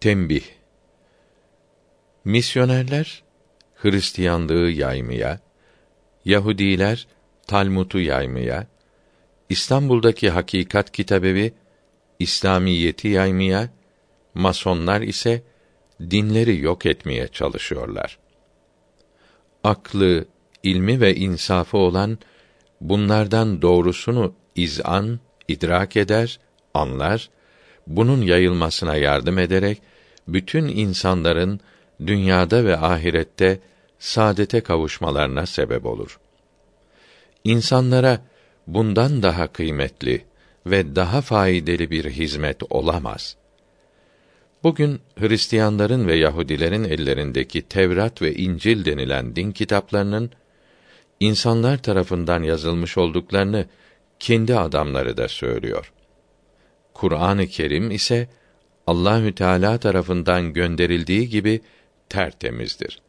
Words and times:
Tembih 0.00 0.44
Misyonerler 2.24 3.22
Hristiyanlığı 3.74 4.70
yaymaya, 4.70 5.40
Yahudiler 6.24 7.06
Talmud'u 7.46 8.00
yaymaya, 8.00 8.66
İstanbul'daki 9.48 10.30
Hakikat 10.30 10.92
Kitabevi 10.92 11.54
İslamiyeti 12.18 13.08
yaymaya, 13.08 13.68
Masonlar 14.34 15.00
ise 15.00 15.42
dinleri 16.00 16.60
yok 16.60 16.86
etmeye 16.86 17.28
çalışıyorlar. 17.28 18.18
Aklı, 19.64 20.24
ilmi 20.62 21.00
ve 21.00 21.14
insafı 21.14 21.76
olan 21.76 22.18
bunlardan 22.80 23.62
doğrusunu 23.62 24.34
izan, 24.54 25.20
idrak 25.48 25.96
eder, 25.96 26.40
anlar, 26.74 27.30
bunun 27.86 28.22
yayılmasına 28.22 28.96
yardım 28.96 29.38
ederek 29.38 29.82
bütün 30.28 30.68
insanların 30.68 31.60
dünyada 32.06 32.64
ve 32.64 32.76
ahirette 32.76 33.60
saadete 33.98 34.60
kavuşmalarına 34.60 35.46
sebep 35.46 35.86
olur. 35.86 36.18
İnsanlara 37.44 38.20
bundan 38.66 39.22
daha 39.22 39.46
kıymetli 39.46 40.24
ve 40.66 40.96
daha 40.96 41.20
faydalı 41.20 41.90
bir 41.90 42.04
hizmet 42.04 42.62
olamaz. 42.70 43.36
Bugün 44.62 45.00
Hristiyanların 45.18 46.08
ve 46.08 46.16
Yahudilerin 46.16 46.84
ellerindeki 46.84 47.62
Tevrat 47.62 48.22
ve 48.22 48.34
İncil 48.34 48.84
denilen 48.84 49.36
din 49.36 49.52
kitaplarının 49.52 50.30
insanlar 51.20 51.82
tarafından 51.82 52.42
yazılmış 52.42 52.98
olduklarını 52.98 53.66
kendi 54.18 54.58
adamları 54.58 55.16
da 55.16 55.28
söylüyor. 55.28 55.92
Kur'an-ı 56.96 57.46
Kerim 57.46 57.90
ise 57.90 58.28
Allahü 58.86 59.34
Teala 59.34 59.78
tarafından 59.78 60.52
gönderildiği 60.52 61.28
gibi 61.28 61.60
tertemizdir. 62.08 63.00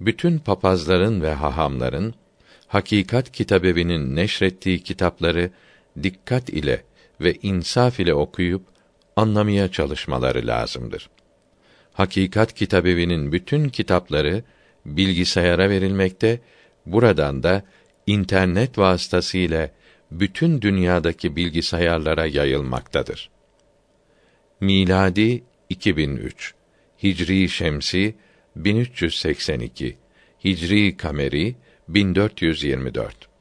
Bütün 0.00 0.38
papazların 0.38 1.22
ve 1.22 1.34
hahamların 1.34 2.14
Hakikat 2.66 3.32
Kitabevi'nin 3.32 4.16
neşrettiği 4.16 4.82
kitapları 4.82 5.50
dikkat 6.02 6.48
ile 6.48 6.82
ve 7.20 7.34
insaf 7.42 8.00
ile 8.00 8.14
okuyup 8.14 8.62
anlamaya 9.16 9.72
çalışmaları 9.72 10.46
lazımdır. 10.46 11.10
Hakikat 11.92 12.54
Kitabevi'nin 12.54 13.32
bütün 13.32 13.68
kitapları 13.68 14.42
bilgisayara 14.86 15.70
verilmekte, 15.70 16.40
buradan 16.86 17.42
da 17.42 17.62
internet 18.06 18.78
vasıtasıyla 18.78 19.70
bütün 20.20 20.62
dünyadaki 20.62 21.36
bilgisayarlara 21.36 22.26
yayılmaktadır. 22.26 23.30
Miladi 24.60 25.44
2003, 25.68 26.54
Hicri 27.02 27.48
Şemsi 27.48 28.14
1382, 28.56 29.96
Hicri 30.44 30.96
Kameri 30.96 31.54
1424 31.88 33.31